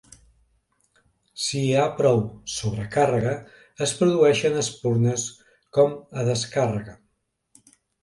[1.47, 2.17] Si hi ha prou
[2.55, 3.35] sobrecàrrega,
[3.89, 5.29] es produeixen espurnes
[5.81, 7.01] com a descàrrega.